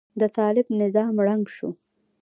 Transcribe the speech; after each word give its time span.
د 0.19 0.21
طالب 0.37 0.67
نظام 0.81 1.15
ړنګ 1.25 1.45
شو. 1.55 1.69